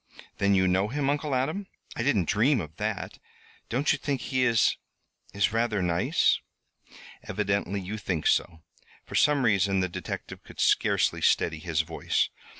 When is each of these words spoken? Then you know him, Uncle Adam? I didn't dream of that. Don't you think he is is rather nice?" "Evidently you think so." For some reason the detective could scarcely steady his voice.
Then 0.39 0.55
you 0.55 0.67
know 0.67 0.87
him, 0.87 1.11
Uncle 1.11 1.35
Adam? 1.35 1.67
I 1.95 2.01
didn't 2.01 2.27
dream 2.27 2.59
of 2.59 2.77
that. 2.77 3.19
Don't 3.69 3.91
you 3.91 3.99
think 3.99 4.21
he 4.21 4.43
is 4.43 4.75
is 5.31 5.53
rather 5.53 5.83
nice?" 5.83 6.39
"Evidently 7.21 7.79
you 7.79 7.99
think 7.99 8.25
so." 8.25 8.63
For 9.05 9.13
some 9.13 9.45
reason 9.45 9.79
the 9.79 9.87
detective 9.87 10.43
could 10.43 10.59
scarcely 10.59 11.21
steady 11.21 11.59
his 11.59 11.81
voice. 11.81 12.29